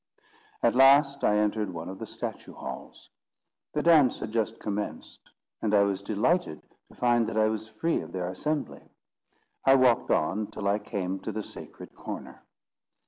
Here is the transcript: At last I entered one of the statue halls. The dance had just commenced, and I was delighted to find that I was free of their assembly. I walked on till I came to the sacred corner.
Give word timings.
At 0.63 0.73
last 0.73 1.23
I 1.23 1.37
entered 1.37 1.71
one 1.71 1.87
of 1.87 1.99
the 1.99 2.07
statue 2.07 2.53
halls. 2.55 3.11
The 3.75 3.83
dance 3.83 4.17
had 4.19 4.31
just 4.31 4.59
commenced, 4.59 5.29
and 5.61 5.75
I 5.75 5.83
was 5.83 6.01
delighted 6.01 6.63
to 6.87 6.95
find 6.95 7.29
that 7.29 7.37
I 7.37 7.49
was 7.49 7.69
free 7.69 8.01
of 8.01 8.11
their 8.11 8.27
assembly. 8.27 8.89
I 9.63 9.75
walked 9.75 10.09
on 10.09 10.47
till 10.47 10.67
I 10.67 10.79
came 10.79 11.19
to 11.19 11.31
the 11.31 11.43
sacred 11.43 11.93
corner. 11.93 12.43